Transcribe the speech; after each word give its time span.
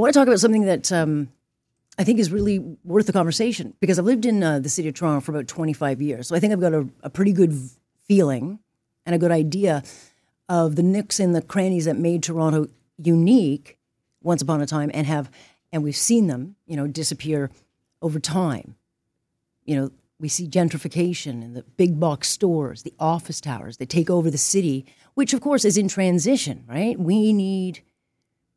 I 0.00 0.02
want 0.02 0.14
to 0.14 0.18
talk 0.18 0.28
about 0.28 0.40
something 0.40 0.64
that 0.64 0.90
um, 0.92 1.28
I 1.98 2.04
think 2.04 2.20
is 2.20 2.32
really 2.32 2.58
worth 2.84 3.04
the 3.04 3.12
conversation 3.12 3.74
because 3.80 3.98
I've 3.98 4.06
lived 4.06 4.24
in 4.24 4.42
uh, 4.42 4.58
the 4.58 4.70
city 4.70 4.88
of 4.88 4.94
Toronto 4.94 5.20
for 5.20 5.32
about 5.32 5.46
25 5.46 6.00
years. 6.00 6.26
So 6.26 6.34
I 6.34 6.40
think 6.40 6.54
I've 6.54 6.60
got 6.60 6.72
a, 6.72 6.88
a 7.02 7.10
pretty 7.10 7.34
good 7.34 7.52
feeling 8.04 8.60
and 9.04 9.14
a 9.14 9.18
good 9.18 9.30
idea 9.30 9.82
of 10.48 10.76
the 10.76 10.82
nooks 10.82 11.20
and 11.20 11.34
the 11.34 11.42
crannies 11.42 11.84
that 11.84 11.98
made 11.98 12.22
Toronto 12.22 12.68
unique 12.96 13.76
once 14.22 14.40
upon 14.40 14.62
a 14.62 14.66
time 14.66 14.90
and 14.94 15.06
have 15.06 15.30
and 15.70 15.84
we've 15.84 15.94
seen 15.94 16.28
them, 16.28 16.56
you 16.66 16.76
know, 16.78 16.86
disappear 16.86 17.50
over 18.00 18.18
time. 18.18 18.76
You 19.66 19.76
know, 19.76 19.90
we 20.18 20.28
see 20.30 20.48
gentrification 20.48 21.44
and 21.44 21.54
the 21.54 21.62
big 21.76 22.00
box 22.00 22.30
stores, 22.30 22.84
the 22.84 22.94
office 22.98 23.38
towers, 23.38 23.76
they 23.76 23.84
take 23.84 24.08
over 24.08 24.30
the 24.30 24.38
city, 24.38 24.86
which 25.12 25.34
of 25.34 25.42
course 25.42 25.66
is 25.66 25.76
in 25.76 25.88
transition, 25.88 26.64
right? 26.66 26.98
We 26.98 27.34
need 27.34 27.82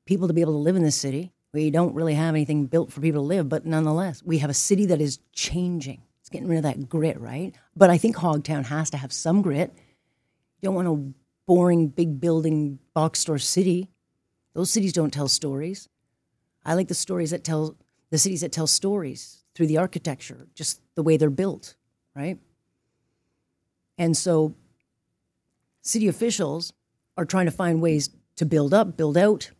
people 0.05 0.29
to 0.29 0.33
be 0.33 0.39
able 0.39 0.53
to 0.53 0.59
live 0.59 0.77
in 0.77 0.83
this 0.83 0.95
city. 0.95 1.32
We 1.53 1.69
don't 1.69 1.93
really 1.93 2.15
have 2.15 2.33
anything 2.33 2.65
built 2.65 2.91
for 2.91 2.99
people 2.99 3.21
to 3.21 3.27
live, 3.27 3.47
but 3.47 3.65
nonetheless, 3.65 4.23
we 4.23 4.39
have 4.39 4.49
a 4.49 4.55
city 4.55 4.87
that 4.87 4.99
is 4.99 5.19
changing. 5.33 6.01
It's 6.19 6.29
getting 6.29 6.47
rid 6.47 6.57
of 6.57 6.63
that 6.63 6.89
grit, 6.89 7.19
right? 7.21 7.53
But 7.75 7.91
I 7.91 7.99
think 7.99 8.15
Hogtown 8.15 8.65
has 8.65 8.89
to 8.89 8.97
have 8.97 9.13
some 9.13 9.43
grit. 9.43 9.71
You 10.61 10.67
don't 10.67 10.75
want 10.75 10.87
a 10.87 11.13
boring 11.45 11.89
big 11.89 12.19
building 12.19 12.79
box 12.95 13.19
store 13.19 13.37
city. 13.37 13.91
Those 14.53 14.71
cities 14.71 14.93
don't 14.93 15.13
tell 15.13 15.27
stories. 15.27 15.89
I 16.65 16.73
like 16.73 16.87
the 16.87 16.95
stories 16.95 17.31
that 17.31 17.43
tell 17.43 17.75
the 18.09 18.17
cities 18.17 18.41
that 18.41 18.51
tell 18.51 18.67
stories 18.67 19.43
through 19.53 19.67
the 19.67 19.77
architecture, 19.77 20.47
just 20.55 20.81
the 20.95 21.03
way 21.03 21.17
they're 21.17 21.29
built, 21.29 21.75
right? 22.15 22.39
And 23.97 24.15
so 24.17 24.55
city 25.81 26.07
officials 26.07 26.73
are 27.17 27.25
trying 27.25 27.45
to 27.45 27.51
find 27.51 27.81
ways 27.81 28.09
to 28.37 28.45
build 28.45 28.73
up, 28.73 28.97
build 28.97 29.17
out, 29.17 29.51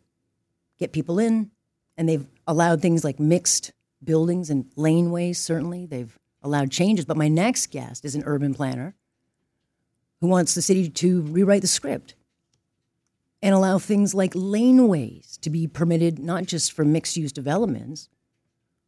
get 0.78 0.92
people 0.92 1.18
in, 1.18 1.50
and 1.96 2.08
they've 2.08 2.26
allowed 2.46 2.82
things 2.82 3.04
like 3.04 3.18
mixed 3.20 3.72
buildings 4.02 4.50
and 4.50 4.66
laneways, 4.76 5.36
certainly. 5.36 5.86
They've 5.86 6.16
allowed 6.42 6.70
changes. 6.70 7.04
But 7.04 7.16
my 7.16 7.28
next 7.28 7.70
guest 7.70 8.04
is 8.04 8.14
an 8.14 8.22
urban 8.26 8.54
planner 8.54 8.94
who 10.20 10.28
wants 10.28 10.54
the 10.54 10.62
city 10.62 10.88
to 10.88 11.22
rewrite 11.22 11.62
the 11.62 11.68
script 11.68 12.14
and 13.42 13.54
allow 13.54 13.78
things 13.78 14.14
like 14.14 14.32
laneways 14.34 15.38
to 15.40 15.50
be 15.50 15.66
permitted, 15.66 16.18
not 16.18 16.46
just 16.46 16.72
for 16.72 16.84
mixed 16.84 17.16
use 17.16 17.32
developments, 17.32 18.08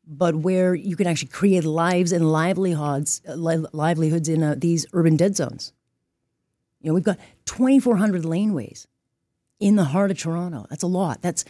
but 0.06 0.36
where 0.36 0.74
you 0.74 0.96
can 0.96 1.06
actually 1.06 1.28
create 1.28 1.64
lives 1.64 2.12
and 2.12 2.30
livelihoods, 2.30 3.20
li- 3.26 3.66
livelihoods 3.72 4.28
in 4.28 4.42
uh, 4.42 4.54
these 4.56 4.86
urban 4.92 5.16
dead 5.16 5.36
zones. 5.36 5.72
You 6.80 6.88
know, 6.88 6.94
we've 6.94 7.04
got 7.04 7.18
2,400 7.46 8.22
laneways 8.22 8.86
in 9.58 9.76
the 9.76 9.84
heart 9.84 10.10
of 10.10 10.18
Toronto. 10.18 10.66
That's 10.70 10.82
a 10.82 10.86
lot. 10.86 11.22
That's 11.22 11.44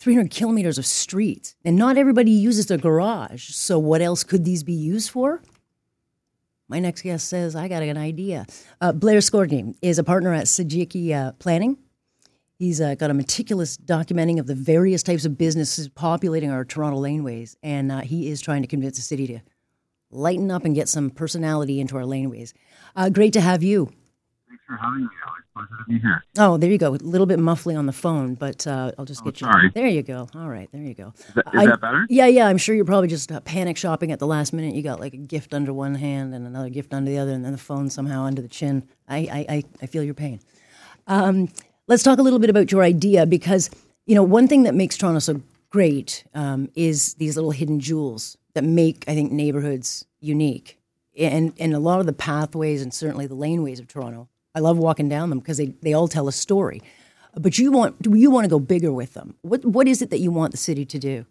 300 0.00 0.30
kilometers 0.30 0.78
of 0.78 0.86
streets. 0.86 1.54
And 1.64 1.76
not 1.76 1.98
everybody 1.98 2.30
uses 2.30 2.66
their 2.66 2.78
garage. 2.78 3.50
So, 3.50 3.78
what 3.78 4.00
else 4.00 4.24
could 4.24 4.44
these 4.44 4.62
be 4.62 4.72
used 4.72 5.10
for? 5.10 5.42
My 6.68 6.78
next 6.78 7.02
guest 7.02 7.28
says, 7.28 7.54
I 7.54 7.68
got 7.68 7.82
an 7.82 7.98
idea. 7.98 8.46
Uh, 8.80 8.92
Blair 8.92 9.18
Scorgie 9.18 9.74
is 9.82 9.98
a 9.98 10.04
partner 10.04 10.32
at 10.32 10.46
Sajecki 10.46 11.12
uh, 11.12 11.32
Planning. 11.32 11.76
He's 12.58 12.80
uh, 12.80 12.94
got 12.94 13.10
a 13.10 13.14
meticulous 13.14 13.76
documenting 13.76 14.38
of 14.38 14.46
the 14.46 14.54
various 14.54 15.02
types 15.02 15.24
of 15.24 15.36
businesses 15.36 15.88
populating 15.88 16.50
our 16.50 16.64
Toronto 16.64 17.00
laneways. 17.00 17.56
And 17.62 17.90
uh, 17.90 18.00
he 18.00 18.28
is 18.28 18.40
trying 18.40 18.62
to 18.62 18.68
convince 18.68 18.96
the 18.96 19.02
city 19.02 19.26
to 19.28 19.40
lighten 20.10 20.50
up 20.50 20.64
and 20.64 20.74
get 20.74 20.88
some 20.88 21.10
personality 21.10 21.80
into 21.80 21.96
our 21.96 22.04
laneways. 22.04 22.52
Uh, 22.94 23.08
great 23.08 23.32
to 23.32 23.40
have 23.40 23.62
you. 23.62 23.86
Thanks 24.48 24.62
for 24.66 24.76
having 24.76 25.02
me, 25.02 25.08
Alex 25.26 25.42
pleasure 25.54 25.68
to 25.78 25.84
be 25.88 25.98
here. 25.98 26.24
Oh, 26.38 26.56
there 26.56 26.70
you 26.70 26.78
go. 26.78 26.94
A 26.94 26.96
little 26.96 27.26
bit 27.26 27.38
muffly 27.38 27.76
on 27.78 27.86
the 27.86 27.92
phone, 27.92 28.34
but 28.34 28.66
uh, 28.66 28.92
I'll 28.98 29.04
just 29.04 29.22
oh, 29.22 29.24
get 29.30 29.40
you. 29.40 29.48
There 29.74 29.86
you 29.86 30.02
go. 30.02 30.28
All 30.34 30.48
right, 30.48 30.68
there 30.72 30.82
you 30.82 30.94
go. 30.94 31.12
Is 31.16 31.34
that, 31.34 31.46
is 31.54 31.60
I, 31.60 31.66
that 31.66 31.80
better? 31.80 32.06
Yeah, 32.08 32.26
yeah. 32.26 32.46
I'm 32.46 32.58
sure 32.58 32.74
you're 32.74 32.84
probably 32.84 33.08
just 33.08 33.30
uh, 33.30 33.40
panic 33.40 33.76
shopping 33.76 34.12
at 34.12 34.18
the 34.18 34.26
last 34.26 34.52
minute. 34.52 34.74
You 34.74 34.82
got 34.82 35.00
like 35.00 35.14
a 35.14 35.18
gift 35.18 35.54
under 35.54 35.72
one 35.72 35.94
hand 35.94 36.34
and 36.34 36.46
another 36.46 36.68
gift 36.68 36.94
under 36.94 37.10
the 37.10 37.18
other, 37.18 37.32
and 37.32 37.44
then 37.44 37.52
the 37.52 37.58
phone 37.58 37.90
somehow 37.90 38.24
under 38.24 38.42
the 38.42 38.48
chin. 38.48 38.88
I, 39.08 39.46
I, 39.48 39.64
I 39.82 39.86
feel 39.86 40.02
your 40.02 40.14
pain. 40.14 40.40
Um, 41.06 41.48
let's 41.86 42.02
talk 42.02 42.18
a 42.18 42.22
little 42.22 42.38
bit 42.38 42.50
about 42.50 42.70
your 42.70 42.82
idea 42.82 43.26
because 43.26 43.70
you 44.06 44.14
know 44.14 44.22
one 44.22 44.48
thing 44.48 44.62
that 44.64 44.74
makes 44.74 44.96
Toronto 44.96 45.18
so 45.18 45.42
great 45.70 46.24
um, 46.34 46.70
is 46.74 47.14
these 47.14 47.36
little 47.36 47.52
hidden 47.52 47.80
jewels 47.80 48.36
that 48.54 48.64
make 48.64 49.04
I 49.08 49.14
think 49.14 49.32
neighborhoods 49.32 50.04
unique. 50.20 50.76
And, 51.18 51.52
and 51.58 51.74
a 51.74 51.78
lot 51.78 52.00
of 52.00 52.06
the 52.06 52.12
pathways 52.12 52.80
and 52.80 52.94
certainly 52.94 53.26
the 53.26 53.34
laneways 53.34 53.80
of 53.80 53.88
Toronto 53.88 54.28
I 54.54 54.60
love 54.60 54.78
walking 54.78 55.08
down 55.08 55.30
them 55.30 55.38
because 55.38 55.58
they, 55.58 55.66
they 55.82 55.92
all 55.92 56.08
tell 56.08 56.28
a 56.28 56.32
story. 56.32 56.82
But 57.34 57.58
you 57.58 57.70
want 57.70 57.96
you 58.04 58.30
want 58.30 58.44
to 58.44 58.48
go 58.48 58.58
bigger 58.58 58.92
with 58.92 59.14
them. 59.14 59.36
What 59.42 59.64
what 59.64 59.86
is 59.86 60.02
it 60.02 60.10
that 60.10 60.18
you 60.18 60.32
want 60.32 60.50
the 60.50 60.56
city 60.56 60.84
to 60.86 60.98
do? 60.98 61.26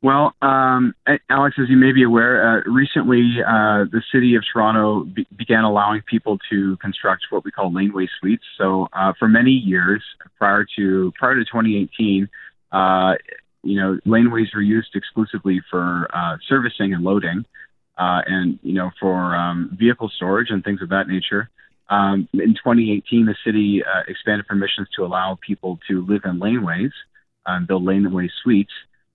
Well, 0.00 0.34
um, 0.42 0.94
Alex, 1.30 1.56
as 1.58 1.70
you 1.70 1.78
may 1.78 1.92
be 1.92 2.02
aware, 2.02 2.58
uh, 2.58 2.70
recently 2.70 3.38
uh, 3.40 3.88
the 3.90 4.02
city 4.12 4.34
of 4.34 4.44
Toronto 4.52 5.04
be- 5.04 5.26
began 5.34 5.64
allowing 5.64 6.02
people 6.02 6.38
to 6.50 6.76
construct 6.76 7.22
what 7.30 7.42
we 7.42 7.50
call 7.50 7.72
laneway 7.72 8.06
suites. 8.20 8.44
So 8.58 8.86
uh, 8.92 9.14
for 9.18 9.28
many 9.28 9.52
years 9.52 10.02
prior 10.36 10.66
to 10.76 11.10
prior 11.18 11.36
to 11.36 11.44
2018, 11.44 12.28
uh, 12.70 13.14
you 13.62 13.80
know, 13.80 13.98
laneways 14.06 14.54
were 14.54 14.60
used 14.60 14.94
exclusively 14.94 15.62
for 15.70 16.06
uh, 16.14 16.36
servicing 16.48 16.92
and 16.92 17.02
loading, 17.02 17.46
uh, 17.96 18.20
and 18.26 18.58
you 18.62 18.74
know, 18.74 18.90
for 19.00 19.34
um, 19.34 19.74
vehicle 19.80 20.10
storage 20.14 20.50
and 20.50 20.62
things 20.62 20.82
of 20.82 20.90
that 20.90 21.08
nature. 21.08 21.48
Um, 21.90 22.28
in 22.32 22.54
2018, 22.54 23.26
the 23.26 23.36
city 23.44 23.82
uh, 23.84 24.02
expanded 24.08 24.46
permissions 24.46 24.88
to 24.96 25.04
allow 25.04 25.38
people 25.46 25.78
to 25.88 26.04
live 26.06 26.22
in 26.24 26.40
laneways, 26.40 26.92
um, 27.46 27.66
build 27.66 27.84
laneway 27.84 28.30
suites. 28.42 28.72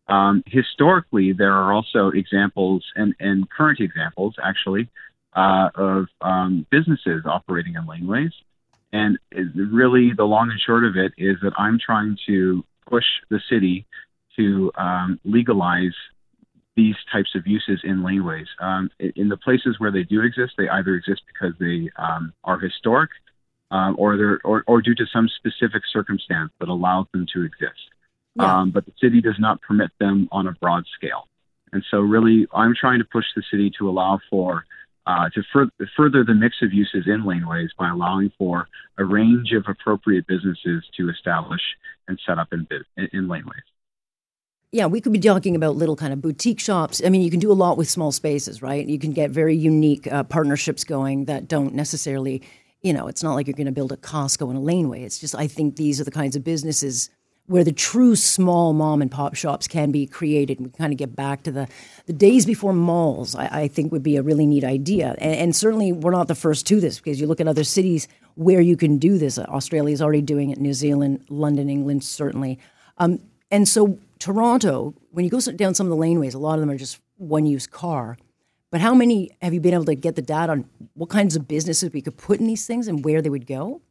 Um, 0.08 0.44
historically, 0.48 1.34
there 1.34 1.54
are 1.54 1.74
also 1.74 2.10
examples 2.10 2.84
and, 2.96 3.16
and 3.20 3.50
current 3.50 3.80
examples, 3.80 4.36
actually, 4.44 4.90
uh, 5.36 5.70
of 5.76 6.08
um, 6.22 6.66
businesses 6.72 7.24
operating 7.26 7.76
in 7.76 7.86
laneways. 7.86 8.32
And 8.92 9.20
really, 9.32 10.14
the 10.16 10.24
long 10.24 10.50
and 10.50 10.60
short 10.60 10.84
of 10.84 10.96
it 10.96 11.14
is 11.18 11.38
that 11.44 11.54
I'm 11.58 11.80
trying 11.80 12.18
to 12.28 12.64
push 12.88 13.06
the 13.30 13.40
city 13.50 13.86
to 14.36 14.72
um, 14.76 15.20
legalize 15.24 15.94
these 16.80 16.96
types 17.12 17.32
of 17.36 17.46
uses 17.46 17.82
in 17.84 17.98
laneways. 18.08 18.48
Um, 18.62 18.90
in 19.00 19.28
the 19.28 19.36
places 19.36 19.76
where 19.80 19.92
they 19.92 20.04
do 20.04 20.22
exist, 20.22 20.54
they 20.58 20.70
either 20.70 20.96
exist 20.96 21.24
because 21.32 21.54
they 21.60 21.90
um, 21.98 22.32
are 22.46 22.58
historic 22.58 23.10
um, 23.70 23.98
or, 24.00 24.16
they're, 24.16 24.40
or, 24.46 24.64
or 24.66 24.82
due 24.82 24.96
to 24.96 25.06
some 25.12 25.28
specific 25.28 25.84
circumstance 25.92 26.52
that 26.60 26.70
allows 26.70 27.06
them 27.12 27.26
to 27.34 27.44
exist. 27.44 27.84
Yeah. 28.36 28.60
Um, 28.60 28.72
but 28.72 28.86
the 28.86 28.94
city 29.04 29.20
does 29.20 29.36
not 29.40 29.62
permit 29.62 29.92
them 30.00 30.30
on 30.32 30.48
a 30.48 30.54
broad 30.54 30.86
scale. 30.96 31.28
And 31.74 31.84
so, 31.92 32.00
really, 32.00 32.48
I'm 32.54 32.74
trying 32.80 33.00
to 33.00 33.06
push 33.06 33.26
the 33.36 33.44
city 33.52 33.70
to 33.78 33.90
allow 33.90 34.20
for 34.30 34.66
uh, 35.06 35.28
to 35.36 35.44
fur- 35.52 35.72
further 35.98 36.24
the 36.24 36.34
mix 36.34 36.56
of 36.62 36.72
uses 36.72 37.08
in 37.08 37.24
laneways 37.24 37.70
by 37.78 37.90
allowing 37.90 38.32
for 38.38 38.70
a 38.98 39.04
range 39.04 39.52
of 39.52 39.66
appropriate 39.68 40.26
businesses 40.28 40.84
to 40.98 41.10
establish 41.10 41.62
and 42.08 42.20
set 42.26 42.40
up 42.40 42.54
in, 42.54 42.66
in, 42.96 43.10
in 43.12 43.28
laneways 43.28 43.68
yeah, 44.72 44.86
we 44.86 45.02
could 45.02 45.14
be 45.14 45.20
talking 45.20 45.56
about 45.56 45.76
little 45.76 45.96
kind 45.96 46.14
of 46.14 46.22
boutique 46.22 46.60
shops. 46.60 47.02
I 47.04 47.10
mean, 47.10 47.22
you 47.22 47.32
can 47.32 47.40
do 47.40 47.52
a 47.52 47.54
lot 47.54 47.78
with 47.78 47.90
small 47.90 48.12
spaces, 48.12 48.62
right? 48.62 48.86
You 48.86 49.00
can 49.00 49.14
get 49.14 49.32
very 49.32 49.56
unique 49.56 50.12
uh, 50.12 50.24
partnerships 50.24 50.84
going 50.84 51.26
that 51.26 51.48
don't 51.48 51.74
necessarily, 51.74 52.44
you 52.82 52.94
know, 52.94 53.08
it's 53.08 53.24
not 53.24 53.34
like 53.34 53.48
you're 53.48 53.56
going 53.56 53.66
to 53.66 53.72
build 53.72 53.92
a 53.92 53.98
Costco 53.98 54.50
in 54.52 54.56
a 54.56 54.62
laneway. 54.62 55.04
It's 55.04 55.18
just, 55.18 55.34
I 55.34 55.48
think 55.48 55.76
these 55.76 56.00
are 56.00 56.04
the 56.04 56.12
kinds 56.12 56.36
of 56.36 56.44
businesses 56.44 57.10
where 57.48 57.64
the 57.64 57.72
true 57.72 58.16
small 58.16 58.74
mom 58.74 59.02
and 59.02 59.10
pop 59.10 59.34
shops 59.34 59.68
can 59.68 59.90
be 59.90 60.06
created. 60.06 60.60
And 60.60 60.68
we 60.68 60.72
kind 60.78 60.94
of 60.94 61.00
get 61.00 61.16
back 61.16 61.42
to 61.44 61.52
the, 61.52 61.68
the 62.06 62.14
days 62.14 62.46
before 62.46 62.74
malls, 62.74 63.34
I, 63.34 63.64
I 63.64 63.68
think 63.68 63.92
would 63.92 64.04
be 64.04 64.18
a 64.18 64.22
really 64.22 64.46
neat 64.46 64.64
idea. 64.64 65.16
And, 65.18 65.34
and, 65.34 65.56
certainly 65.56 65.92
we're 65.92 66.12
not 66.12 66.28
the 66.28 66.36
first 66.36 66.68
to 66.68 66.80
this 66.80 67.00
because 67.00 67.20
you 67.20 67.26
look 67.26 67.42
at 67.42 67.48
other 67.48 67.64
cities 67.64 68.08
where 68.36 68.62
you 68.62 68.78
can 68.78 69.00
do 69.00 69.18
this. 69.18 69.40
Australia 69.40 69.92
is 69.92 70.00
already 70.00 70.22
doing 70.22 70.52
it, 70.52 70.60
New 70.60 70.76
Zealand, 70.76 71.26
London, 71.28 71.72
England, 71.72 72.04
certainly. 72.04 72.60
Um, 73.00 73.20
and 73.50 73.68
so 73.68 73.98
Toronto, 74.20 74.94
when 75.12 75.24
you 75.26 75.32
go 75.32 75.40
down 75.40 75.74
some 75.74 75.90
of 75.90 75.98
the 75.98 76.04
laneways, 76.04 76.36
a 76.36 76.38
lot 76.38 76.56
of 76.56 76.60
them 76.60 76.70
are 76.70 76.78
just 76.78 77.00
one 77.18 77.46
use 77.46 77.66
car. 77.66 78.18
But 78.72 78.82
how 78.82 78.94
many 78.94 79.32
have 79.42 79.54
you 79.54 79.62
been 79.62 79.74
able 79.74 79.86
to 79.86 79.96
get 79.96 80.16
the 80.16 80.22
data 80.22 80.52
on 80.52 80.70
what 80.94 81.10
kinds 81.10 81.36
of 81.36 81.48
businesses 81.48 81.92
we 81.92 82.02
could 82.02 82.18
put 82.18 82.40
in 82.40 82.46
these 82.46 82.68
things 82.68 82.88
and 82.88 83.04
where 83.04 83.22
they 83.22 83.30
would 83.30 83.48
go? 83.48 83.82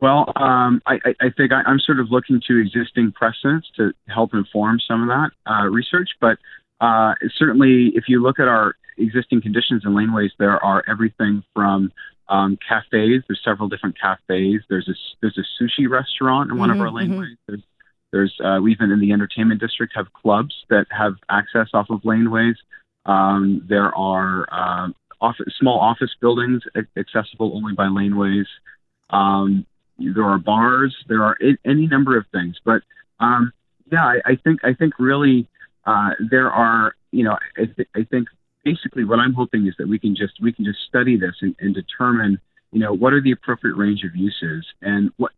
Well, 0.00 0.32
um, 0.36 0.80
I, 0.86 0.98
I, 1.20 1.30
think 1.36 1.52
I, 1.52 1.62
am 1.66 1.80
sort 1.80 1.98
of 1.98 2.10
looking 2.10 2.40
to 2.46 2.58
existing 2.58 3.12
precedents 3.12 3.68
to 3.76 3.92
help 4.06 4.32
inform 4.32 4.78
some 4.80 5.02
of 5.02 5.08
that 5.08 5.30
uh, 5.50 5.64
research. 5.64 6.10
But 6.20 6.38
uh, 6.80 7.14
certainly, 7.36 7.92
if 7.94 8.04
you 8.06 8.22
look 8.22 8.38
at 8.38 8.46
our 8.46 8.76
existing 8.96 9.42
conditions 9.42 9.82
in 9.84 9.92
laneways, 9.92 10.30
there 10.38 10.62
are 10.64 10.84
everything 10.88 11.42
from 11.52 11.92
um, 12.28 12.58
cafes. 12.66 13.24
There's 13.26 13.40
several 13.44 13.68
different 13.68 13.98
cafes. 14.00 14.62
There's 14.68 14.88
a 14.88 14.94
there's 15.20 15.36
a 15.36 15.62
sushi 15.62 15.88
restaurant 15.88 16.52
in 16.52 16.58
one 16.58 16.70
mm-hmm, 16.70 16.80
of 16.80 16.86
our 16.86 16.92
mm-hmm. 16.92 17.12
laneways. 17.12 17.32
Mm-hmm. 17.32 17.34
There's 17.48 17.62
there's 18.12 18.34
uh, 18.44 18.58
we 18.62 18.72
even 18.72 18.90
in 18.90 19.00
the 19.00 19.12
entertainment 19.12 19.60
district 19.60 19.92
have 19.96 20.12
clubs 20.12 20.54
that 20.70 20.86
have 20.90 21.14
access 21.28 21.68
off 21.74 21.90
of 21.90 22.00
laneways. 22.02 22.56
Um, 23.06 23.64
there 23.68 23.94
are 23.94 24.46
uh, 24.52 24.88
office, 25.20 25.54
small 25.58 25.78
office 25.78 26.10
buildings 26.20 26.62
accessible 26.96 27.56
only 27.56 27.74
by 27.74 27.86
laneways. 27.86 28.46
Um, 29.10 29.66
there 29.98 30.24
are 30.24 30.38
bars. 30.38 30.94
There 31.08 31.22
are 31.22 31.36
any 31.64 31.86
number 31.86 32.16
of 32.16 32.24
things, 32.32 32.56
but 32.64 32.82
Um, 33.20 33.52
yeah, 33.90 34.04
I, 34.04 34.32
I 34.32 34.36
think 34.36 34.60
I 34.64 34.74
think 34.74 34.94
really 34.98 35.48
uh, 35.84 36.10
there 36.30 36.50
are 36.50 36.94
you 37.10 37.24
know 37.24 37.36
I, 37.56 37.64
th- 37.64 37.88
I 37.94 38.04
think 38.04 38.28
basically 38.64 39.04
what 39.04 39.18
I'm 39.18 39.32
hoping 39.32 39.66
is 39.66 39.74
that 39.78 39.88
we 39.88 39.98
can 39.98 40.14
just 40.14 40.34
we 40.40 40.52
can 40.52 40.64
just 40.64 40.78
study 40.88 41.16
this 41.16 41.34
and, 41.40 41.54
and 41.58 41.74
determine 41.74 42.38
you 42.70 42.80
know 42.80 42.92
what 42.92 43.12
are 43.12 43.22
the 43.22 43.32
appropriate 43.32 43.76
range 43.76 44.04
of 44.04 44.14
uses 44.14 44.66
and 44.82 45.10
what 45.16 45.32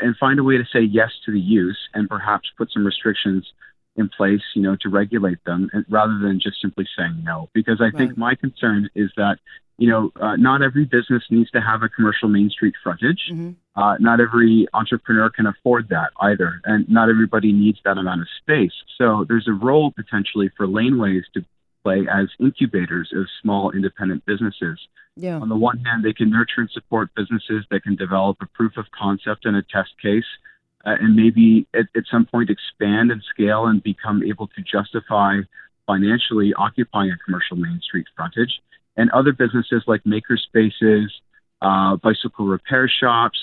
and 0.00 0.16
find 0.16 0.38
a 0.38 0.44
way 0.44 0.56
to 0.56 0.64
say 0.72 0.80
yes 0.80 1.10
to 1.24 1.32
the 1.32 1.40
use 1.40 1.78
and 1.94 2.08
perhaps 2.08 2.50
put 2.56 2.70
some 2.72 2.84
restrictions 2.84 3.46
in 3.96 4.08
place 4.08 4.42
you 4.54 4.62
know 4.62 4.76
to 4.80 4.88
regulate 4.88 5.42
them 5.44 5.70
and, 5.72 5.84
rather 5.88 6.18
than 6.18 6.38
just 6.40 6.60
simply 6.60 6.86
saying 6.96 7.22
no 7.24 7.48
because 7.54 7.80
I 7.80 7.84
right. 7.84 7.96
think 7.96 8.18
my 8.18 8.34
concern 8.34 8.90
is 8.94 9.10
that 9.16 9.38
you 9.78 9.90
know, 9.90 10.10
uh, 10.20 10.36
not 10.36 10.62
every 10.62 10.84
business 10.84 11.22
needs 11.30 11.50
to 11.50 11.60
have 11.60 11.82
a 11.82 11.88
commercial 11.88 12.28
main 12.28 12.48
street 12.48 12.74
frontage. 12.82 13.20
Mm-hmm. 13.30 13.50
Uh, 13.80 13.96
not 13.98 14.20
every 14.20 14.66
entrepreneur 14.72 15.28
can 15.28 15.46
afford 15.46 15.90
that 15.90 16.10
either, 16.22 16.62
and 16.64 16.88
not 16.88 17.10
everybody 17.10 17.52
needs 17.52 17.78
that 17.84 17.98
amount 17.98 18.22
of 18.22 18.28
space. 18.40 18.72
So 18.96 19.26
there's 19.28 19.46
a 19.46 19.52
role 19.52 19.92
potentially 19.92 20.50
for 20.56 20.66
laneways 20.66 21.24
to 21.34 21.44
play 21.86 22.06
as 22.12 22.26
incubators 22.40 23.12
of 23.14 23.26
small 23.40 23.70
independent 23.70 24.26
businesses. 24.26 24.78
Yeah. 25.14 25.38
On 25.38 25.48
the 25.48 25.56
one 25.56 25.78
hand, 25.78 26.04
they 26.04 26.12
can 26.12 26.30
nurture 26.30 26.60
and 26.62 26.70
support 26.70 27.10
businesses 27.14 27.64
that 27.70 27.84
can 27.84 27.94
develop 27.94 28.38
a 28.42 28.46
proof 28.46 28.76
of 28.76 28.86
concept 28.90 29.46
and 29.46 29.56
a 29.56 29.62
test 29.62 29.90
case, 30.02 30.24
uh, 30.84 30.96
and 31.00 31.14
maybe 31.14 31.68
at, 31.74 31.86
at 31.96 32.02
some 32.10 32.26
point 32.26 32.50
expand 32.50 33.12
and 33.12 33.22
scale 33.32 33.66
and 33.66 33.82
become 33.84 34.24
able 34.24 34.48
to 34.48 34.62
justify 34.62 35.38
financially 35.86 36.52
occupying 36.58 37.12
a 37.12 37.18
commercial 37.24 37.56
main 37.56 37.80
street 37.80 38.06
frontage 38.16 38.60
and 38.96 39.08
other 39.12 39.32
businesses 39.32 39.84
like 39.86 40.04
maker 40.04 40.36
spaces, 40.36 41.12
uh, 41.62 41.94
bicycle 41.96 42.46
repair 42.46 42.90
shops, 43.00 43.38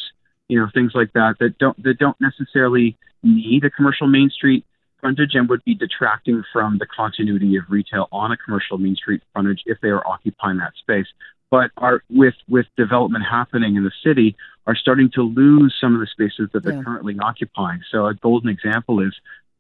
you 0.50 0.60
know, 0.60 0.68
things 0.74 0.92
like 0.94 1.14
that 1.14 1.36
that 1.40 1.58
don't 1.60 1.82
that 1.84 1.98
don't 1.98 2.20
necessarily 2.20 2.98
need 3.24 3.64
a 3.64 3.70
commercial 3.70 4.08
main 4.08 4.30
street 4.30 4.66
frontage 5.04 5.36
and 5.36 5.50
would 5.50 5.64
be 5.66 5.76
detracting 5.76 6.44
from 6.54 6.78
the 6.78 6.86
continuity 6.86 7.58
of 7.58 7.66
retail 7.70 8.08
on 8.12 8.32
a 8.32 8.38
commercial 8.38 8.78
main 8.78 8.96
street 8.96 9.22
frontage 9.34 9.62
if 9.66 9.78
they 9.82 9.90
are 9.90 10.06
occupying 10.08 10.58
that 10.58 10.72
space. 10.80 11.08
But 11.52 11.72
are 11.78 12.02
with 12.10 12.36
with 12.48 12.66
development 12.78 13.26
happening 13.30 13.76
in 13.76 13.84
the 13.84 13.92
city 14.04 14.36
are 14.66 14.76
starting 14.76 15.12
to 15.16 15.22
lose 15.22 15.76
some 15.80 15.94
of 15.94 16.00
the 16.00 16.08
spaces 16.08 16.50
that 16.54 16.64
they're 16.64 16.78
yeah. 16.78 16.84
currently 16.84 17.18
occupying. 17.22 17.82
So 17.92 18.08
a 18.08 18.14
golden 18.16 18.50
example 18.50 19.02
is 19.02 19.14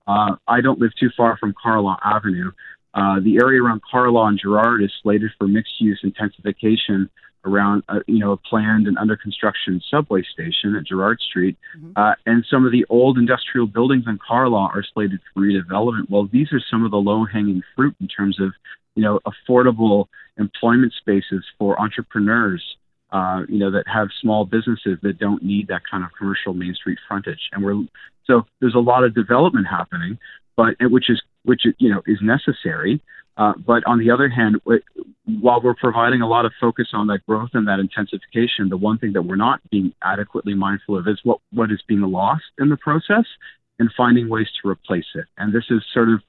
uh, 0.07 0.35
I 0.47 0.61
don't 0.61 0.79
live 0.79 0.95
too 0.99 1.11
far 1.15 1.37
from 1.37 1.53
Carlaw 1.53 1.97
Avenue, 2.03 2.51
uh, 2.93 3.19
the 3.19 3.37
area 3.37 3.61
around 3.61 3.81
Carlaw 3.91 4.27
and 4.27 4.39
Gerrard 4.39 4.83
is 4.83 4.91
slated 5.01 5.31
for 5.37 5.47
mixed-use 5.47 6.01
intensification 6.03 7.09
around, 7.45 7.83
uh, 7.89 7.99
you 8.07 8.19
know, 8.19 8.31
a 8.31 8.37
planned 8.37 8.87
and 8.87 8.97
under 8.97 9.17
construction 9.17 9.81
subway 9.89 10.23
station 10.33 10.75
at 10.75 10.85
Gerrard 10.85 11.19
Street. 11.19 11.57
Mm-hmm. 11.77 11.91
Uh, 11.95 12.13
and 12.25 12.45
some 12.49 12.65
of 12.65 12.71
the 12.71 12.85
old 12.89 13.17
industrial 13.17 13.67
buildings 13.67 14.05
in 14.07 14.17
Carlaw 14.17 14.69
are 14.73 14.83
slated 14.93 15.19
for 15.33 15.41
redevelopment. 15.41 16.09
Well, 16.09 16.29
these 16.31 16.51
are 16.53 16.61
some 16.71 16.85
of 16.85 16.91
the 16.91 16.97
low-hanging 16.97 17.61
fruit 17.75 17.95
in 17.99 18.07
terms 18.07 18.39
of, 18.39 18.51
you 18.95 19.03
know, 19.03 19.19
affordable 19.27 20.05
employment 20.37 20.93
spaces 20.97 21.43
for 21.57 21.79
entrepreneurs. 21.79 22.63
Uh, 23.11 23.43
you 23.47 23.59
know 23.59 23.69
that 23.69 23.83
have 23.85 24.07
small 24.19 24.43
businesses 24.43 24.97
that 25.03 25.19
don't 25.19 25.43
need 25.43 25.67
that 25.67 25.83
kind 25.89 26.03
of 26.03 26.09
commercial 26.17 26.55
main 26.55 26.73
street 26.73 26.97
frontage, 27.07 27.41
and 27.51 27.63
we're 27.63 27.79
so 28.25 28.41
there's 28.59 28.73
a 28.73 28.79
lot 28.79 29.03
of 29.03 29.13
development 29.13 29.67
happening, 29.67 30.17
but 30.57 30.73
which 30.81 31.11
is 31.11 31.21
which 31.43 31.61
you 31.77 31.89
know 31.91 32.01
is 32.07 32.17
necessary. 32.23 32.99
Uh, 33.35 33.53
but 33.65 33.83
on 33.87 33.97
the 33.99 34.11
other 34.11 34.29
hand, 34.29 34.61
while 35.25 35.61
we're 35.61 35.73
providing 35.73 36.21
a 36.21 36.27
lot 36.27 36.45
of 36.45 36.51
focus 36.61 36.89
on 36.93 37.07
that 37.07 37.25
growth 37.25 37.49
and 37.53 37.67
that 37.67 37.79
intensification, 37.79 38.69
the 38.69 38.77
one 38.77 38.97
thing 38.99 39.13
that 39.13 39.23
we're 39.23 39.35
not 39.35 39.59
being 39.71 39.91
adequately 40.03 40.53
mindful 40.53 40.97
of 40.97 41.07
is 41.07 41.19
what, 41.23 41.39
what 41.51 41.71
is 41.71 41.81
being 41.87 42.01
lost 42.01 42.43
in 42.59 42.69
the 42.69 42.77
process 42.77 43.25
and 43.79 43.89
finding 43.97 44.29
ways 44.29 44.47
to 44.61 44.69
replace 44.69 45.05
it. 45.15 45.25
And 45.37 45.51
this 45.53 45.65
is 45.69 45.81
sort 45.93 46.09
of 46.09 46.21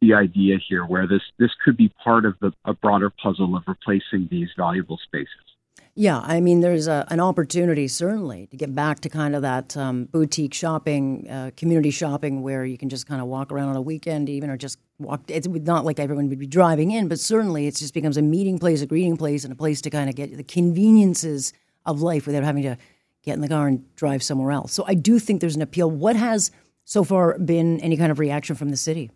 the 0.00 0.14
idea 0.14 0.56
here, 0.68 0.84
where 0.84 1.06
this 1.06 1.22
this 1.38 1.50
could 1.64 1.76
be 1.76 1.90
part 2.02 2.26
of 2.26 2.34
the 2.40 2.52
a 2.64 2.74
broader 2.74 3.10
puzzle 3.10 3.56
of 3.56 3.62
replacing 3.66 4.28
these 4.30 4.48
valuable 4.56 4.98
spaces. 5.02 5.55
Yeah, 5.98 6.20
I 6.22 6.40
mean, 6.40 6.60
there's 6.60 6.88
a, 6.88 7.06
an 7.08 7.20
opportunity 7.20 7.88
certainly 7.88 8.48
to 8.48 8.56
get 8.58 8.74
back 8.74 9.00
to 9.00 9.08
kind 9.08 9.34
of 9.34 9.40
that 9.40 9.74
um, 9.78 10.04
boutique 10.04 10.52
shopping, 10.52 11.26
uh, 11.30 11.52
community 11.56 11.90
shopping, 11.90 12.42
where 12.42 12.66
you 12.66 12.76
can 12.76 12.90
just 12.90 13.06
kind 13.06 13.22
of 13.22 13.28
walk 13.28 13.50
around 13.50 13.70
on 13.70 13.76
a 13.76 13.80
weekend, 13.80 14.28
even 14.28 14.50
or 14.50 14.58
just 14.58 14.78
walk. 14.98 15.22
It's 15.28 15.48
not 15.48 15.86
like 15.86 15.98
everyone 15.98 16.28
would 16.28 16.38
be 16.38 16.46
driving 16.46 16.90
in, 16.90 17.08
but 17.08 17.18
certainly 17.18 17.66
it 17.66 17.76
just 17.76 17.94
becomes 17.94 18.18
a 18.18 18.22
meeting 18.22 18.58
place, 18.58 18.82
a 18.82 18.86
greeting 18.86 19.16
place, 19.16 19.42
and 19.42 19.52
a 19.54 19.56
place 19.56 19.80
to 19.80 19.90
kind 19.90 20.10
of 20.10 20.16
get 20.16 20.36
the 20.36 20.44
conveniences 20.44 21.54
of 21.86 22.02
life 22.02 22.26
without 22.26 22.44
having 22.44 22.64
to 22.64 22.76
get 23.22 23.32
in 23.32 23.40
the 23.40 23.48
car 23.48 23.66
and 23.66 23.82
drive 23.96 24.22
somewhere 24.22 24.52
else. 24.52 24.74
So 24.74 24.84
I 24.86 24.92
do 24.92 25.18
think 25.18 25.40
there's 25.40 25.56
an 25.56 25.62
appeal. 25.62 25.90
What 25.90 26.14
has 26.14 26.50
so 26.84 27.04
far 27.04 27.38
been 27.38 27.80
any 27.80 27.96
kind 27.96 28.12
of 28.12 28.18
reaction 28.18 28.54
from 28.54 28.68
the 28.68 28.76
city? 28.76 29.10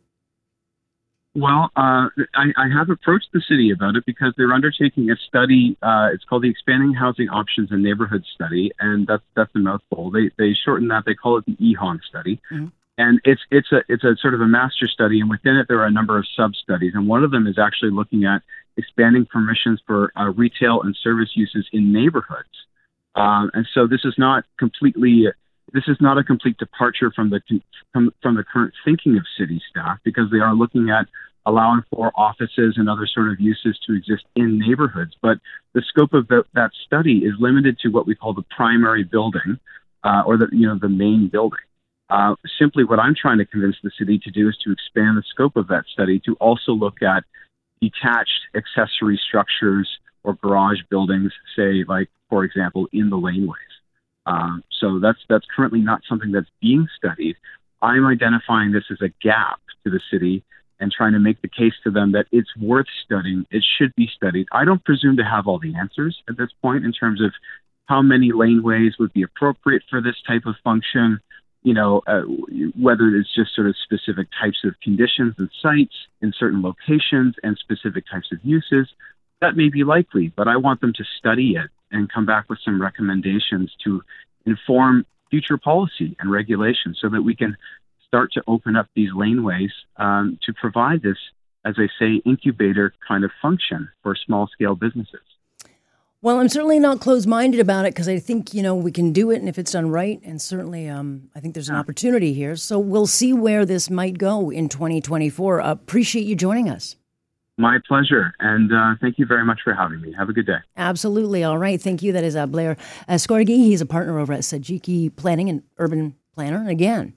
Well, 1.35 1.71
uh, 1.77 2.09
I, 2.35 2.47
I, 2.57 2.69
have 2.77 2.91
approached 2.91 3.29
the 3.33 3.41
city 3.49 3.71
about 3.71 3.95
it 3.95 4.05
because 4.05 4.35
they're 4.37 4.53
undertaking 4.53 5.11
a 5.11 5.17
study. 5.29 5.77
Uh, 5.81 6.09
it's 6.13 6.25
called 6.25 6.43
the 6.43 6.51
Expanding 6.51 6.93
Housing 6.93 7.29
Options 7.29 7.71
and 7.71 7.85
Neighborhood 7.85 8.25
Study, 8.35 8.73
and 8.81 9.07
that's 9.07 9.23
that's 9.37 9.55
a 9.55 9.61
mouthful. 9.61 10.11
They 10.11 10.31
they 10.39 10.55
shorten 10.55 10.89
that. 10.89 11.05
They 11.07 11.15
call 11.15 11.39
it 11.39 11.47
the 11.47 11.55
EHON 11.55 12.01
study, 12.03 12.41
mm-hmm. 12.51 12.67
and 12.99 13.21
it's 13.23 13.43
it's 13.53 13.71
a 13.71 13.83
it's 13.89 14.03
a 14.03 14.17
sort 14.21 14.35
of 14.35 14.41
a 14.41 14.47
master 14.49 14.89
study, 14.89 15.21
and 15.21 15.31
within 15.31 15.55
it 15.55 15.67
there 15.69 15.79
are 15.79 15.87
a 15.87 15.93
number 15.93 16.19
of 16.19 16.27
sub 16.37 16.57
studies, 16.57 16.95
and 16.97 17.07
one 17.07 17.23
of 17.23 17.31
them 17.31 17.47
is 17.47 17.59
actually 17.59 17.93
looking 17.93 18.25
at 18.25 18.43
expanding 18.77 19.25
permissions 19.25 19.81
for 19.87 20.13
uh, 20.19 20.31
retail 20.31 20.83
and 20.83 20.97
service 21.01 21.31
uses 21.35 21.65
in 21.73 21.93
neighborhoods. 21.93 22.49
Um, 23.15 23.53
and 23.55 23.69
so 23.73 23.87
this 23.87 24.05
is 24.05 24.15
not 24.19 24.45
completely 24.59 25.27
this 25.73 25.85
is 25.87 25.97
not 26.01 26.19
a 26.19 26.25
complete 26.25 26.59
departure 26.59 27.13
from 27.15 27.31
the 27.31 27.41
from, 27.93 28.13
from 28.23 28.37
the 28.37 28.45
current 28.45 28.75
thinking 28.85 29.17
of 29.17 29.25
city 29.39 29.61
staff 29.71 29.99
because 30.05 30.31
they 30.31 30.39
are 30.39 30.55
looking 30.55 30.91
at 30.91 31.07
allowing 31.47 31.83
for 31.91 32.13
offices 32.17 32.75
and 32.77 32.89
other 32.89 33.07
sort 33.07 33.31
of 33.31 33.41
uses 33.41 33.79
to 33.87 33.95
exist 33.95 34.25
in 34.37 34.59
neighborhoods. 34.59 35.13
But 35.23 35.39
the 35.73 35.83
scope 35.87 36.13
of 36.13 36.29
the, 36.29 36.45
that 36.55 36.71
study 36.87 37.19
is 37.19 37.33
limited 37.39 37.79
to 37.81 37.89
what 37.89 38.07
we 38.07 38.15
call 38.15 38.35
the 38.35 38.45
primary 38.55 39.05
building 39.05 39.59
uh, 40.05 40.23
or 40.27 40.37
the 40.37 40.49
you 40.53 40.67
know 40.67 40.79
the 40.79 40.89
main 40.89 41.29
building. 41.29 41.61
Uh, 42.09 42.35
simply, 42.59 42.85
what 42.85 42.99
I'm 42.99 43.15
trying 43.15 43.39
to 43.39 43.47
convince 43.47 43.77
the 43.83 43.91
city 43.99 44.19
to 44.25 44.31
do 44.31 44.49
is 44.49 44.57
to 44.65 44.73
expand 44.73 45.17
the 45.17 45.23
scope 45.31 45.57
of 45.57 45.69
that 45.69 45.85
study 45.93 46.21
to 46.27 46.35
also 46.35 46.73
look 46.73 47.03
at 47.03 47.25
detached 47.81 48.41
accessory 48.55 49.19
structures 49.29 49.89
or 50.25 50.35
garage 50.35 50.81
buildings, 50.91 51.33
say, 51.57 51.85
like 51.87 52.09
for 52.29 52.45
example, 52.45 52.89
in 52.93 53.11
the 53.11 53.17
laneways. 53.17 53.70
Um, 54.31 54.63
so 54.81 54.99
that's 55.01 55.19
that's 55.29 55.47
currently 55.55 55.81
not 55.81 56.03
something 56.09 56.31
that's 56.31 56.51
being 56.61 56.87
studied. 56.97 57.37
I'm 57.83 58.07
identifying 58.07 58.73
this 58.73 58.85
as 58.91 59.01
a 59.01 59.09
gap 59.23 59.61
to 59.85 59.91
the 59.91 60.01
city 60.11 60.45
and 60.79 60.93
trying 60.93 61.13
to 61.13 61.19
make 61.19 61.43
the 61.43 61.49
case 61.49 61.75
to 61.85 61.91
them 61.91 62.13
that 62.13 62.27
it's 62.31 62.55
worth 62.57 62.87
studying. 63.05 63.45
It 63.51 63.65
should 63.77 63.95
be 63.97 64.09
studied. 64.15 64.47
I 64.53 64.65
don't 64.65 64.85
presume 64.85 65.17
to 65.17 65.25
have 65.25 65.47
all 65.47 65.59
the 65.59 65.75
answers 65.75 66.23
at 66.29 66.39
this 66.39 66.51
point 66.63 66.85
in 66.85 66.93
terms 66.93 67.21
of 67.21 67.33
how 67.87 68.03
many 68.03 68.31
laneways 68.31 68.93
would 68.99 69.13
be 69.13 69.23
appropriate 69.23 69.83
for 69.91 70.01
this 70.01 70.17
type 70.27 70.47
of 70.47 70.55
function. 70.63 71.21
You 71.63 71.75
know, 71.75 72.03
uh, 72.07 72.23
whether 72.79 73.09
it's 73.09 73.35
just 73.35 73.55
sort 73.55 73.67
of 73.67 73.75
specific 73.83 74.29
types 74.41 74.59
of 74.65 74.75
conditions 74.83 75.35
and 75.39 75.51
sites 75.61 75.95
in 76.23 76.33
certain 76.39 76.63
locations 76.63 77.35
and 77.43 77.59
specific 77.59 78.05
types 78.11 78.29
of 78.33 78.39
uses. 78.43 78.89
That 79.41 79.57
may 79.57 79.71
be 79.71 79.85
likely, 79.85 80.33
but 80.37 80.49
I 80.49 80.57
want 80.57 80.81
them 80.81 80.93
to 80.95 81.05
study 81.19 81.57
it 81.57 81.71
and 81.91 82.11
come 82.11 82.27
back 82.27 82.49
with 82.49 82.59
some 82.65 82.81
recommendations 82.81 83.73
to 83.85 84.03
inform 84.47 85.07
future 85.31 85.59
policy 85.59 86.17
and 86.19 86.31
regulation 86.31 86.95
so 87.01 87.09
that 87.09 87.23
we 87.23 87.35
can 87.35 87.57
start 88.07 88.33
to 88.33 88.43
open 88.47 88.77
up 88.77 88.89
these 88.95 89.11
laneways 89.13 89.71
um, 89.97 90.39
to 90.43 90.53
provide 90.53 91.03
this, 91.03 91.19
as 91.65 91.77
I 91.79 91.89
say, 91.99 92.21
incubator 92.27 92.93
kind 93.07 93.25
of 93.25 93.31
function 93.41 93.89
for 94.03 94.17
small 94.17 94.49
scale 94.49 94.75
businesses. 94.75 95.21
Well, 96.23 96.39
I'm 96.39 96.51
certainly 96.51 96.79
not 96.79 97.01
closed 97.01 97.27
minded 97.27 97.61
about 97.61 97.87
it 97.87 97.95
because 97.95 98.09
I 98.09 98.19
think, 98.19 98.53
you 98.53 98.63
know, 98.63 98.75
we 98.75 98.93
can 98.93 99.11
do 99.13 99.31
it 99.31 99.37
and 99.37 99.49
if 99.49 99.59
it's 99.59 99.73
done 99.73 99.89
right. 99.89 100.21
And 100.23 100.43
certainly, 100.43 100.87
um, 100.87 101.31
I 101.35 101.41
think 101.41 101.55
there's 101.55 101.71
an 101.71 101.77
opportunity 101.77 102.35
here. 102.35 102.57
So 102.57 102.79
we'll 102.79 103.07
see 103.07 103.33
where 103.33 103.65
this 103.65 103.89
might 103.89 104.19
go 104.19 104.51
in 104.51 104.69
2024. 104.69 105.61
Uh, 105.63 105.71
appreciate 105.71 106.27
you 106.27 106.37
joining 106.37 106.69
us. 106.69 106.97
My 107.61 107.79
pleasure. 107.87 108.33
And 108.41 108.73
uh, 108.73 108.95
thank 109.03 109.19
you 109.19 109.27
very 109.27 109.45
much 109.45 109.61
for 109.63 109.75
having 109.75 110.01
me. 110.01 110.15
Have 110.17 110.31
a 110.31 110.33
good 110.33 110.47
day. 110.47 110.61
Absolutely. 110.79 111.45
All 111.45 111.59
right. 111.59 111.79
Thank 111.79 112.03
you. 112.03 112.11
That 112.11 112.25
is 112.25 112.35
uh, 112.35 112.47
Blair 112.47 112.79
uh, 113.07 113.19
He's 113.19 113.83
a 113.83 113.87
partner 113.87 114.19
over 114.19 114.33
at 114.33 114.41
Sajecki 114.41 115.15
Planning 115.15 115.51
and 115.51 115.63
Urban 115.77 116.17
Planner. 116.35 116.57
And 116.57 116.71
again, 116.71 117.13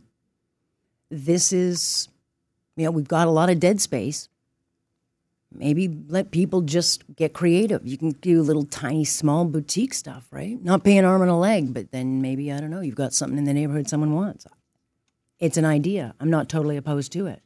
this 1.10 1.54
is, 1.54 2.10
you 2.76 2.84
know, 2.84 2.92
we've 2.92 3.08
got 3.08 3.30
a 3.30 3.32
lot 3.32 3.50
of 3.50 3.62
dead 3.62 3.80
space. 3.80 4.28
Maybe 5.50 5.88
let 6.10 6.32
people 6.32 6.60
just 6.60 7.04
get 7.16 7.32
creative. 7.32 7.88
You 7.88 7.98
can 7.98 8.10
do 8.10 8.42
little 8.42 8.66
tiny, 8.66 9.06
small 9.06 9.46
boutique 9.46 9.94
stuff, 9.94 10.28
right? 10.30 10.62
Not 10.62 10.84
pay 10.84 10.98
an 10.98 11.06
arm 11.06 11.22
and 11.22 11.32
a 11.32 11.36
leg, 11.36 11.74
but 11.74 11.92
then 11.92 12.22
maybe, 12.22 12.52
I 12.52 12.60
don't 12.60 12.72
know, 12.72 12.82
you've 12.82 12.96
got 12.96 13.14
something 13.14 13.38
in 13.38 13.46
the 13.46 13.54
neighborhood 13.54 13.88
someone 13.88 14.14
wants. 14.14 14.46
It's 15.40 15.56
an 15.56 15.64
idea. 15.64 16.16
I'm 16.20 16.30
not 16.30 16.50
totally 16.50 16.76
opposed 16.76 17.14
to 17.14 17.28
it. 17.28 17.42